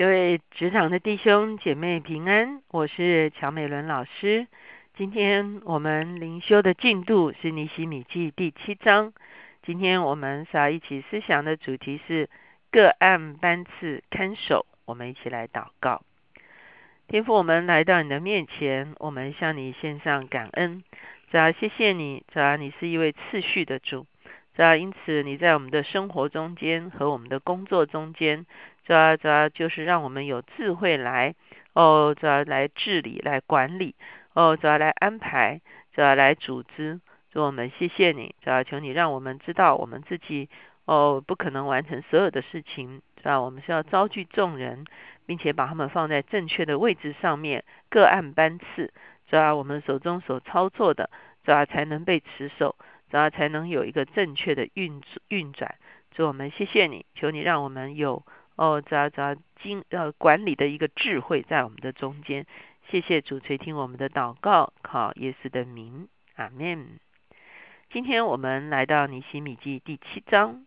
[0.00, 4.46] 各位职场的弟兄姐妹平安，我是乔美伦老师。
[4.96, 9.12] 今天我们灵修的进度是尼西米记第七章。
[9.62, 12.30] 今天我们所要一起思想的主题是
[12.70, 14.64] 个案班次看守。
[14.86, 16.00] 我们一起来祷告。
[17.06, 20.82] 天父，我们来到你的面前，我们向你献上感恩。
[21.30, 24.06] 主要谢谢你，主要你是一位次序的主。
[24.56, 28.46] 主要因此你在我们的生活中间和我们的工作中间。
[28.90, 31.36] 主要主要就是让我们有智慧来
[31.74, 33.94] 哦，主要来治理、来管理
[34.32, 35.60] 哦，主要来安排、
[35.94, 37.00] 主要来组织。
[37.30, 40.48] 主我们谢谢你，主要求你让我们知道我们自己
[40.86, 43.00] 哦不可能完成所有的事情。
[43.22, 44.84] 主要我们是要招聚众人，
[45.24, 48.92] 并且把他们放在正确的位置上面，各按班次。
[49.28, 51.10] 主要我们手中所操作的，
[51.44, 52.74] 主要才能被持守，
[53.08, 55.76] 主要才能有一个正确的运运转。
[56.10, 58.24] 主我们谢谢你，求你让我们有。
[58.60, 62.44] 哦，找找经呃管理的一个智慧在我们的中间，
[62.90, 67.00] 谢谢主垂听我们的祷告，靠耶稣的名，阿门。
[67.90, 70.66] 今天我们来到尼西米记第七章，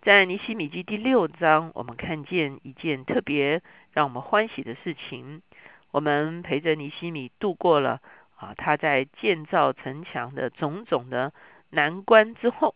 [0.00, 3.60] 在尼西米记第六章，我们看见一件特别
[3.92, 5.42] 让我们欢喜的事情。
[5.90, 8.00] 我们陪着尼西米度过了
[8.36, 11.34] 啊他在建造城墙的种种的
[11.68, 12.74] 难关之后，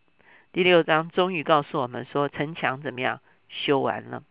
[0.52, 4.22] 第六章终于告诉我们说城墙怎么样修完了。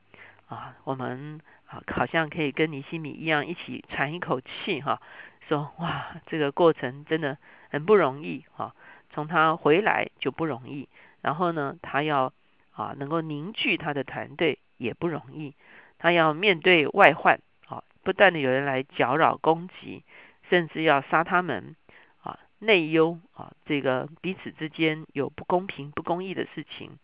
[0.51, 5.01] 啊，我们啊，好像可以跟尼西米一样，一起喘一口气哈，
[5.47, 7.37] 说哇，这个过程真的
[7.69, 8.75] 很不容易哈。
[9.11, 10.89] 从他回来就不容易，
[11.21, 12.33] 然后呢，他要
[12.73, 15.55] 啊能够凝聚他的团队也不容易，
[15.97, 20.03] 他要面对外患啊，不断的有人来搅扰攻击，
[20.49, 21.77] 甚至要杀他们
[22.23, 26.99] 啊，内忧啊，这个彼此之间有不公平、不公义的事情。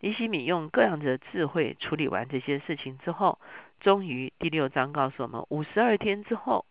[0.00, 3.38] 尼西米用各样的智慧处理完这些事情之后，
[3.80, 6.66] 终于第六章告诉我们，五十二天之后，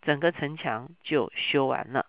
[0.00, 2.06] 整个城墙就修完了。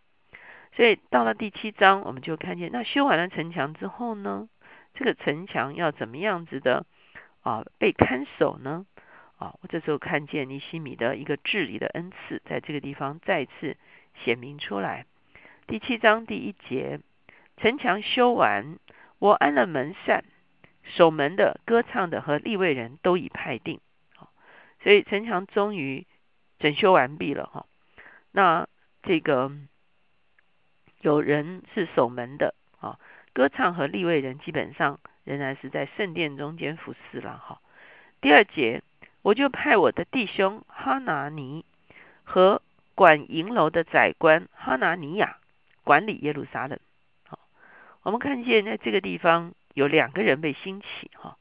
[0.74, 4.48] 所以到了第七章，我们就看见，那修完了城墙之后呢，
[4.94, 6.86] 这个城墙要怎么样子的
[7.42, 8.86] 啊被看守呢？
[9.38, 13.76] 啊，我这时候看见尼西米的一个治理的恩赐，在这个地方再次
[14.24, 15.06] 显明出来。
[15.68, 17.02] 第七章第一节，
[17.58, 18.78] 城墙修完，
[19.20, 20.24] 我安了门扇。
[20.84, 23.80] 守门的、歌唱的和立位人都已派定，
[24.84, 26.06] 所以城墙终于
[26.59, 27.66] 整修完毕了哈。
[28.31, 28.68] 那
[29.03, 29.52] 这个
[31.00, 33.00] 有人是守门的啊，
[33.34, 37.62] 歌唱和立位人基本上仍然是在圣殿中间服侍了哈。
[38.19, 38.81] 第二节，
[39.22, 41.63] 我就派我的弟兄哈拿尼
[42.24, 42.62] 和
[42.96, 45.38] 管银楼的宰官哈拿尼亚
[45.84, 46.78] 管理耶路撒冷。
[47.28, 47.40] 好，
[48.03, 49.53] 我们看见在这个地方。
[49.74, 51.38] 有两个人被兴起，哈，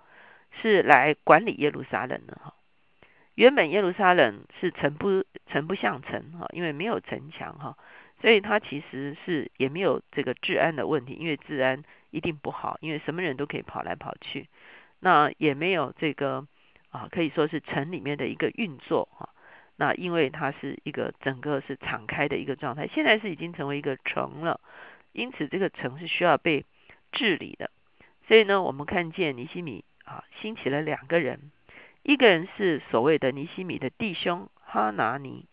[0.61, 2.55] 是来管理耶路撒冷的，哈。
[3.35, 7.77] 原本耶路撒冷是城不城不像城，哈，因为没有城墙，哈，
[8.21, 14.49] 所以它其实是也没有这个治安的问题，因为治安一定不好，因为什么人都可以跑来跑去。
[14.99, 16.47] 那也没有这个
[16.91, 19.31] 啊，可以说是城里面的一个运作，哈。
[19.77, 24.61] 那因为它是一个整个是敞开的一个状态，现在是已经成为一个城了，
[25.13, 26.67] 因此这个城是需要被
[27.13, 27.71] 治理的。
[28.31, 31.51] 所以呢，我们看见尼西米啊兴起了两个人，
[32.05, 35.47] 一个人是所谓的尼西米的弟兄哈拿尼，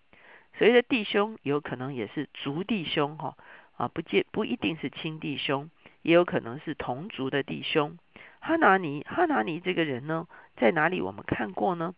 [0.59, 3.35] 所谓的弟兄有可能也是族弟兄哈
[3.77, 5.71] 啊，不见不一定是亲弟兄，
[6.03, 7.97] 也有可能是同族的弟兄。
[8.41, 11.95] 哈拿尼哈拿尼这个人呢，在哪里我们看过呢？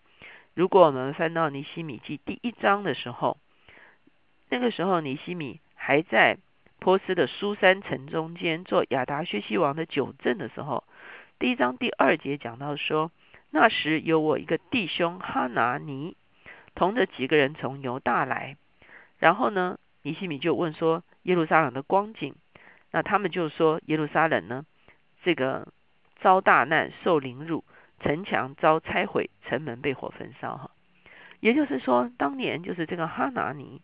[0.53, 3.37] 如果我们翻到尼西米记第一章的时候，
[4.47, 6.37] 那个时候尼西米还在。
[6.79, 10.85] 波斯的苏山城中间做亚达薛西王的九镇的时候，
[11.37, 13.11] 第一章第二节讲到说，
[13.51, 16.15] 那时有我一个弟兄哈拿尼，
[16.75, 18.55] 同着几个人从犹大来，
[19.17, 22.33] 然后呢，尼西米就问说耶路撒冷的光景，
[22.91, 24.65] 那他们就说耶路撒冷呢，
[25.23, 25.67] 这个
[26.21, 27.65] 遭大难受凌辱，
[27.99, 30.71] 城墙遭拆毁，城门被火焚烧哈，
[31.41, 33.81] 也就是说，当年就是这个哈拿尼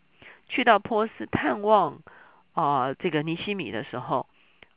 [0.48, 2.00] 去到波斯探望。
[2.56, 4.28] 啊，这个尼西米的时候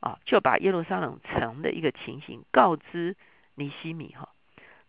[0.01, 3.15] 啊，就把耶路撒冷城的一个情形告知
[3.55, 4.27] 尼西米哈。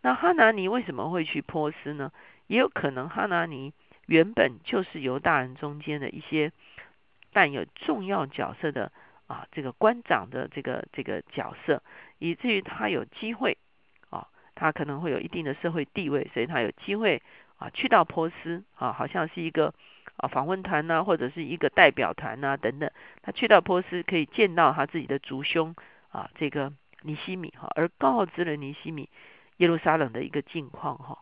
[0.02, 2.10] 那哈拿尼为什么会去波斯呢？
[2.48, 3.72] 也有可能哈拿尼
[4.06, 6.50] 原本就是犹大人中间的一些
[7.32, 8.90] 扮有重要角色的
[9.28, 11.84] 啊，这个官长的这个这个角色，
[12.18, 13.56] 以至于他有机会
[14.08, 14.26] 啊，
[14.56, 17.22] 他可能会有一定的社会地位，所以他有机会
[17.58, 19.72] 啊去到波斯啊，好像是一个。
[20.20, 22.90] 啊，访问团呐，或者是一个代表团呐，等等，
[23.22, 25.74] 他去到波斯可以见到他自己的族兄
[26.10, 26.72] 啊，这个
[27.02, 29.08] 尼西米哈，而告知了尼西米
[29.56, 31.18] 耶路撒冷的一个境况哈。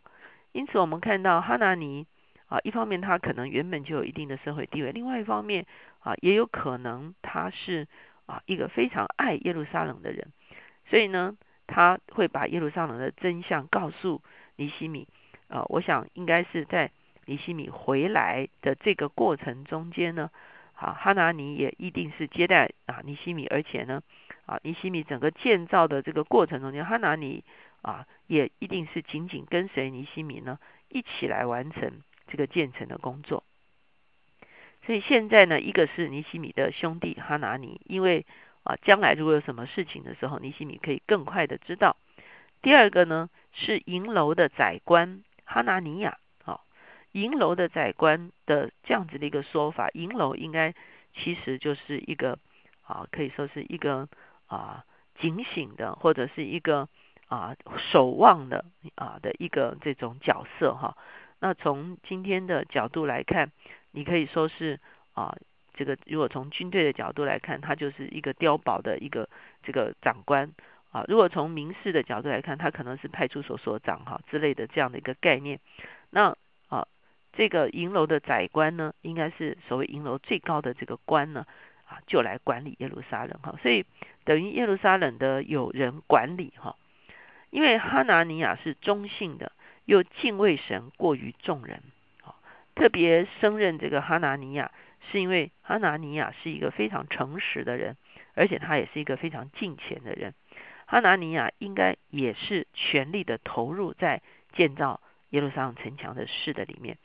[0.53, 2.07] 因此我们看到哈拿尼
[2.49, 5.65] 啊，一方面他可能原本就有一定的社会地位，另外一方面
[6.01, 7.87] 啊，也有可能他是
[8.27, 10.33] 啊一个非常爱耶路撒冷的人，
[10.91, 11.37] 所以呢，
[11.67, 14.23] 他会把耶路撒冷的真相告诉
[14.57, 15.07] 尼西米。
[15.49, 16.91] 啊，我想应该是在
[17.29, 20.31] 尼西米回来的这个过程中间呢，
[20.75, 24.03] 啊，哈拿尼也一定是接待啊尼西米，而且呢，
[24.47, 27.45] 啊尼西米整个建造的这个过程中间，哈拿尼
[27.83, 30.59] 啊也一定是紧紧跟随尼西米呢
[30.89, 33.45] 一起来完成这个建成的工作。
[34.87, 38.25] 所以现在呢，一个是尼西米的兄弟哈拿尼，因为
[38.63, 41.99] 啊将来如果有什么事情的时候，尼西米可以更快的知道。
[42.63, 45.23] 第二个呢是银楼的宰官。
[45.51, 46.19] 哈拿尼亚，
[47.13, 50.75] 银楼的宰官的这样子的一个说法，银楼应该
[51.15, 52.39] 其实就是一个
[52.83, 54.09] 啊，可以说是一个
[54.47, 54.85] 啊
[55.21, 56.89] 警醒的，或者是一个
[57.29, 57.57] 啊
[57.91, 58.65] 守望的
[58.95, 60.97] 啊的一个这种角色哈。
[61.41, 63.51] 那从今天的角度来看，
[63.93, 64.81] 你可以说是
[65.15, 65.37] 啊，
[65.75, 69.29] 这个如果从军队的角度来看，他就是一个碉堡的一个
[69.63, 70.53] 这个长官。
[70.91, 75.61] 啊，如果从民事的角度来看，他可能是派出所所长哈之类的这样的一个概念。
[76.09, 76.35] 那，
[77.39, 81.47] 这个银楼的宰官呢，应该是所谓银楼最高的这个官呢，
[81.87, 83.55] 啊，就来管理耶路撒冷哈。
[83.63, 83.87] 所以
[84.25, 86.75] 等于耶路撒冷的有人管理哈。
[87.51, 89.53] 因为哈拿尼亚是中性的，
[89.85, 91.81] 又敬畏神过于众人。
[92.75, 94.73] 特别升任这个哈拿尼亚，
[95.13, 97.97] 是因为哈拿尼亚是一个非常诚实的人，
[98.35, 100.35] 而且他也是一个非常敬虔的人。
[100.87, 104.23] 哈拿尼亚应该也是全力的投入在
[104.55, 105.01] 建造
[105.31, 106.99] 耶路撒冷城墙的事的里面，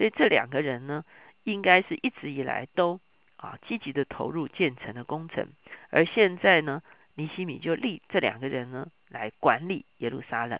[0.00, 1.04] 所以这两个人呢，
[1.44, 2.98] 应该是一直以来都
[3.36, 5.48] 啊积极的投入建成的工程，
[5.90, 6.82] 而现在呢，
[7.16, 10.58] 尼西米就立这两个人呢来管理耶路撒冷。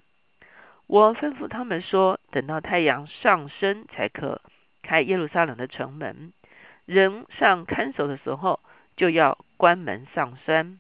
[0.87, 4.43] 我吩咐他们说，等到太阳上升才可
[4.83, 6.35] 开耶路撒冷的城门，
[6.85, 8.61] 人上看守的时候
[8.95, 10.79] 就要关门上山。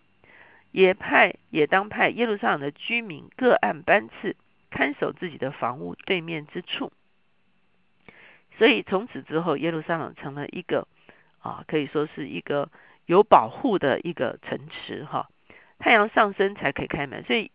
[0.70, 4.36] 也派也当派耶路撒冷的居民各按班次
[4.68, 6.92] 看守自己的房屋对面之处，
[8.60, 10.86] 所以从此之后，耶路撒冷成了一个
[11.38, 12.68] 啊，可以说是一个
[13.06, 15.30] 有保护的一个城池哈。
[15.78, 17.50] 太阳上升才可以开门，所以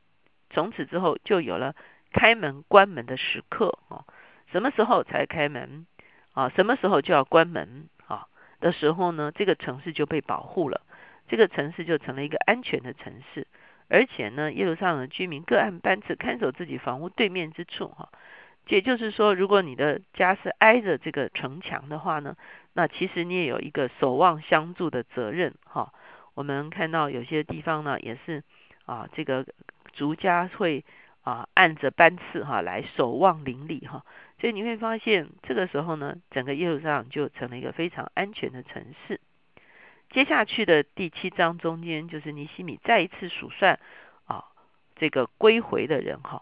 [0.49, 1.75] 从此之后就有了
[2.11, 4.03] 开门关门的时刻啊。
[4.51, 5.85] 什么时候才开门
[6.33, 6.49] 啊？
[6.49, 8.25] 什么时候就要关门啊？
[8.59, 10.81] 的时候呢，这个城市就被保护了。
[11.27, 13.45] 这个城市就成了一个安全的城市，
[13.89, 18.09] 而且呢，耶路撒冷居民各按班次看守自己房屋对面之处，哈，
[18.67, 22.35] 也就是说，如果你的家是挨着这个城墙的话呢，
[22.73, 25.93] 那其实你也有一个守望相助的责任，哈。
[26.33, 28.43] 我们看到有些地方呢，也是
[28.85, 29.45] 啊，这个
[29.93, 30.83] 族家会
[31.21, 34.03] 啊按着班次哈来守望邻里，哈，
[34.41, 39.21] 所以你会发现这个时候呢，整个耶路撒冷就成了一个非常安全的城市。
[40.09, 43.79] 接下去的第七章中间，就是尼西米再一次数算
[44.25, 44.43] 啊，
[44.95, 46.41] 这个归回的人哈。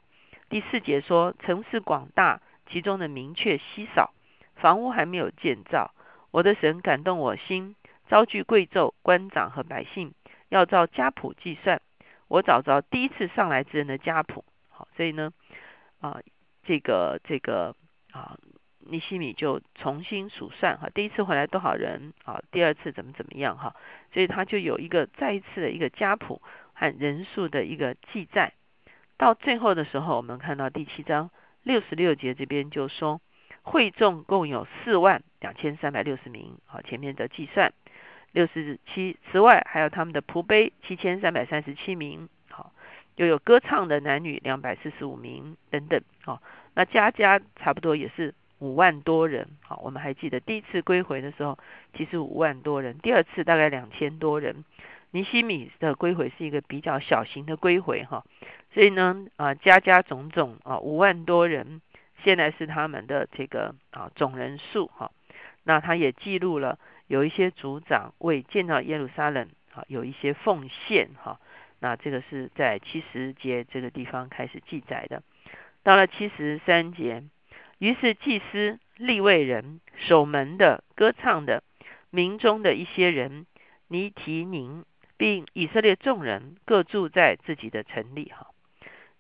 [0.54, 4.14] 第四节说，城市广大，其中的明确稀少，
[4.56, 5.96] 房屋还没有建造。
[6.30, 7.76] 我的神感动我心，
[8.08, 10.14] 招聚贵胄、官长和百姓，
[10.50, 11.82] 要照家谱计算。
[12.28, 15.34] 我找着第一次上来之人的家谱，好，所以呢，
[16.02, 16.22] 啊，
[16.64, 17.76] 这个这个
[18.12, 18.38] 啊。
[18.86, 22.44] 尼西米就重新数算哈，第一次回来多少人啊？
[22.52, 23.74] 第二次怎么怎么样哈？
[24.14, 26.42] 所以他就有一个再一次的一个家谱
[26.74, 28.54] 和人数的一个记载。
[29.24, 31.30] 到最后的时候，我们看到第七章
[31.64, 33.22] 六十六节这边就说，
[33.62, 36.58] 会众共有四万两千三百六十名。
[36.66, 37.72] 好，前面的计算
[38.34, 42.28] 六十七，此外还有他们的仆碑七千三百三十七名。
[42.50, 42.74] 好，
[43.16, 46.02] 又有歌唱的男女两百四十五名等等。
[46.26, 46.42] 好，
[46.74, 48.36] 那家家差不多也是。
[48.60, 51.58] 五万多人，好，我们还记得第一次归回的时候，
[51.98, 54.64] 其实五万多人；第二次大概两千多人。
[55.12, 58.24] 尼西米的归回是一个比较小型的归回，哈，
[58.74, 61.82] 所以呢，啊，家家种种啊，五万多人，
[62.24, 65.12] 现在是他们的这个啊总人数，哈。
[65.64, 66.78] 那他也记录了
[67.08, 71.40] 有一些族长为建造耶路撒冷啊有一些奉献，哈。
[71.80, 75.22] 那这个是在七十节这个地方开始记载的，
[75.84, 77.24] 到了七十三节。
[77.80, 81.62] 于是祭司、立位人、守门的、歌唱的、
[82.10, 83.46] 民中的一些人，
[83.90, 84.86] 尼提宁，
[85.18, 88.32] 并以色列众人各住在自己的城里。
[88.34, 88.48] 哈，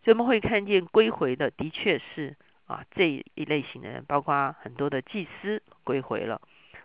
[0.03, 2.35] 所以我们会看见归回的，的确是
[2.67, 6.41] 啊这一类型的人，包括很多的祭司归回了，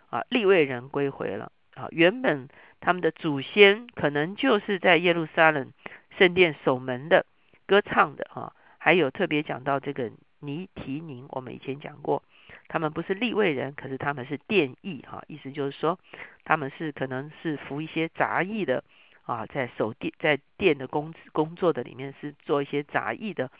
[0.09, 2.47] 啊立位人归回了，啊原本
[2.79, 5.71] 他们的祖先可能就是在耶路撒冷
[6.17, 7.25] 圣殿守门的、
[7.65, 10.11] 歌唱的，哈，还有特别讲到这个。
[10.41, 12.23] 尼提宁，我们以前讲过，
[12.69, 15.99] 他们不是立位人，可是他们是殿役哈，意思就是说
[16.45, 18.81] 他们是可能是服一些杂役的
[19.29, 23.51] 啊，在守殿在殿的工工作的里面是做一些杂役的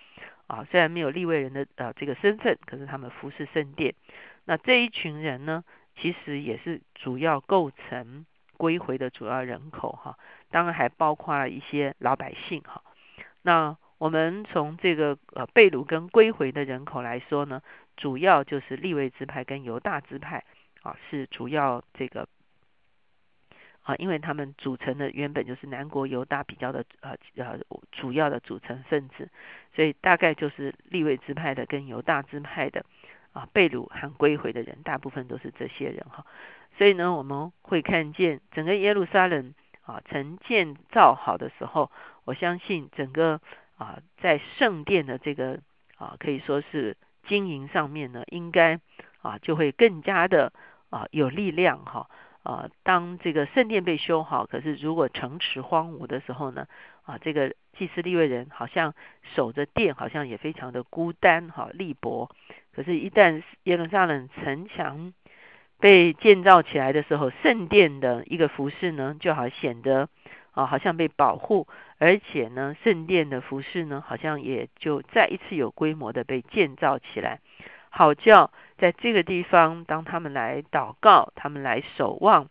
[0.48, 3.94] 啊，虽然没有立位人的呃这个身份，可是他们服侍圣殿。
[4.46, 5.64] 那这一群人呢，
[5.96, 8.26] 其实也是主要构成
[8.58, 10.18] 归回的主要人口哈，
[10.50, 12.82] 当然还包括了一些老百姓哈。
[13.44, 17.62] 那我们从这个呃贝鲁跟归回的人口来说呢，
[17.96, 20.44] 主要就是立位支派跟犹大支派
[20.82, 22.28] 啊，是主要这个
[23.90, 27.58] 啊，因为他们组成的原本就是南国犹大比较的呃呃
[27.92, 29.28] 主要的组成分子，
[29.74, 32.86] 所以大概就是立位支派的跟犹大支派的
[33.34, 36.24] 啊贝鲁和归回的人，大部分都是这些人哈。
[36.78, 41.90] 所以呢，我们会看见整个耶路撒冷啊，曾建造好的时候。
[42.26, 43.42] 我相信整个
[43.76, 45.60] 啊，在圣殿的这个
[45.98, 46.96] 啊，可以说是
[47.28, 48.80] 经营上面呢，应该
[49.24, 50.54] 啊就会更加的
[50.92, 52.08] 啊有力量哈。
[52.84, 56.68] 当这个圣殿被修好，可是如果城池荒芜的时候呢
[57.04, 58.94] 啊，这个祭司立位人好像
[59.36, 62.30] 守着殿，好像也非常的孤单哈力薄。
[62.74, 65.14] 可是，一旦耶路撒冷城墙
[65.80, 70.08] 被建造起来的时候，圣殿的一个服饰呢，就好显得
[70.52, 71.68] 啊好像被保护。
[71.98, 77.42] 而且呢，圣殿的服饰呢，好像也就再一次有规模的被建造起来，
[77.90, 82.48] 好叫在这个地方，当他们来祷告、他们来守望、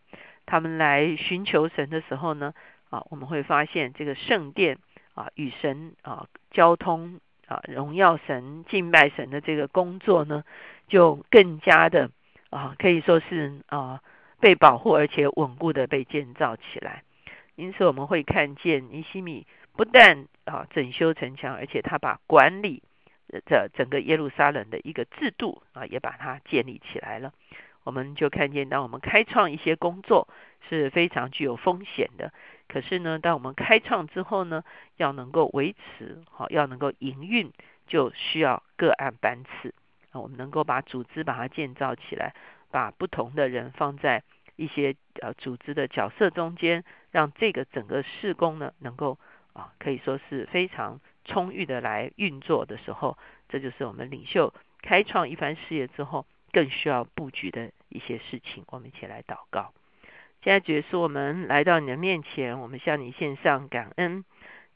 [0.46, 2.52] 他们来寻求神的时候呢，
[2.90, 4.78] 啊，我们会发现这个圣殿
[5.14, 10.44] 啊，与神啊交通啊，荣耀神、敬拜神的这个工作呢，
[10.88, 12.10] 就更加的
[12.50, 14.00] 啊，可以说是啊
[14.40, 17.02] 被保护而且稳固的被建造起来。
[17.56, 22.82] 因此，我们会看见尼西米不但啊整修城墙，而且他把管理
[23.46, 27.32] 这整个耶路撒冷的一个制度啊，也把它建立起来了。
[27.84, 30.28] 我们就看见，当我们开创一些工作
[30.68, 32.32] 是非常具有风险的。
[32.68, 34.62] 可是呢，当我们开创之后呢，
[34.96, 37.52] 要能够维持好，要能够营运，
[37.86, 39.74] 就需要个案班次
[40.12, 40.20] 啊。
[40.20, 42.34] 我们能够把组织把它建造起来，
[42.70, 44.22] 把不同的人放在。
[44.60, 46.82] 一些呃组织的角色中间，
[47.12, 49.16] 让这个整个事工呢，能够
[49.52, 53.16] 啊可以说是非常充裕的来运作的时候，
[53.48, 58.64] 这就是我们领袖开创一番事业之后，更需要布局的一些事情。
[58.70, 59.72] 我们一起来祷告。
[60.42, 64.24] 现在主是我们来到你的面前，我们向你献上感恩。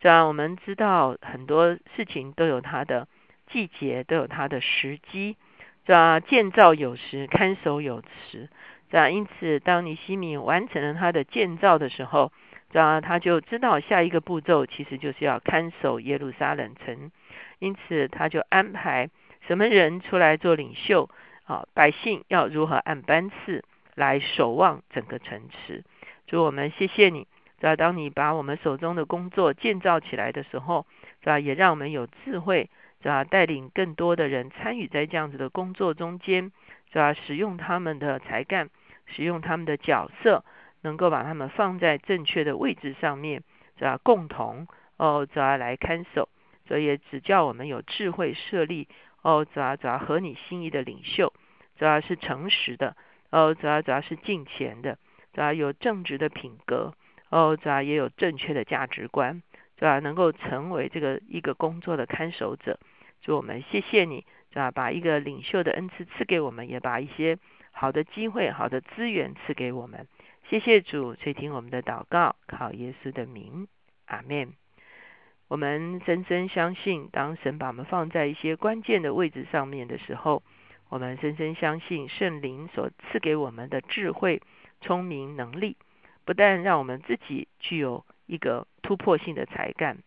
[0.00, 3.08] 这样我们知道很多事情都有它的
[3.46, 5.36] 季节，都有它的时机。
[5.84, 8.48] 这样建造有时，看守有时。
[8.90, 12.30] 这样，因此，当尼西米完成了他的建造的时候，
[12.72, 17.12] 这样他就知道下一个步骤其实就是要看守耶路撒冷城。
[17.58, 19.10] 因此，他就安排
[19.46, 21.08] 什么人出来做领袖
[21.44, 21.66] 啊？
[21.74, 23.62] 百姓要如何按班次
[23.94, 25.84] 来守望整个城池？
[26.26, 27.28] 主，我们谢谢你。
[27.60, 30.86] 知道，当你把我们手中的工作建造起来的时候，
[31.20, 31.38] 是吧？
[31.38, 32.70] 也让我们有智慧，
[33.02, 33.22] 是吧？
[33.22, 36.50] 带领更多的人参与在这样子的工作中间，
[36.90, 37.12] 是吧？
[37.12, 38.70] 使用他们的才干。
[39.04, 40.44] 使用他们的角色，
[40.82, 43.42] 能够把他们放在正确的位置上面，
[43.78, 43.98] 是吧？
[44.02, 46.28] 共同哦，主要来看守，
[46.66, 48.88] 所以只叫我们有智慧设立
[49.22, 51.32] 哦，主要主要合你心意的领袖，
[51.78, 52.96] 主要是诚实的
[53.30, 54.98] 哦，主要主要是敬虔的，
[55.32, 56.92] 主要有正直的品格
[57.30, 59.42] 哦，主要也有正确的价值观，
[59.76, 62.78] 主要能够成为这个一个工作的看守者。
[63.22, 64.70] 祝我们谢谢你，是吧？
[64.72, 67.38] 把一个领袖的恩赐赐给我们，也把一些。
[67.74, 70.06] 好的机会，好的资源赐给我们，
[70.48, 73.68] 谢谢主垂听我们的祷告，靠耶稣的名，
[74.06, 74.52] 阿门。
[75.48, 80.42] 我们深深相信，当神把我们放在一些关键的位置上面的时候，
[80.88, 84.42] 我们深深相信圣灵所赐给我们的智慧、
[84.80, 85.76] 聪明、能力，
[86.24, 89.98] 不但让我们自己具有一个突破性的才干，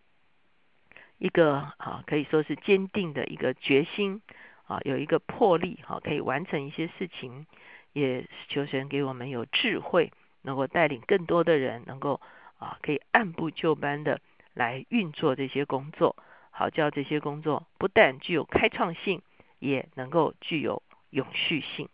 [1.17, 4.21] 一个啊可以说是坚定的一个决心。
[4.67, 7.45] 啊，有一个魄力，哈，可以完成一些事情，
[7.93, 10.11] 也求神给我们有智慧，
[10.45, 12.21] 能够带领更多的人，能够
[12.59, 14.21] 啊，可以按部就班的
[14.53, 16.15] 来运作这些工作，
[16.51, 19.21] 好叫这些工作不但具有开创性，
[19.59, 21.89] 也能够具有永续性。